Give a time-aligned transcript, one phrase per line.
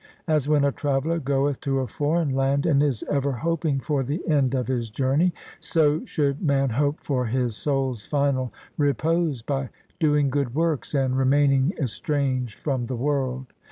[0.27, 4.27] As when a traveller goeth to a foreign land and is ever hoping for the
[4.27, 9.69] end of his journey, so should man hope for his soul's final repose by
[9.99, 13.45] doing good works and remaining estranged from the world.